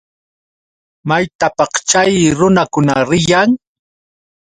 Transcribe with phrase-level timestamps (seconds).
[1.07, 3.49] ¿Maytataq chay runakuna riyan?